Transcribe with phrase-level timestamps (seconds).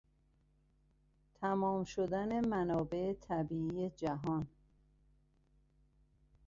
[1.35, 4.47] تمام شدن منابع طبیعی جهان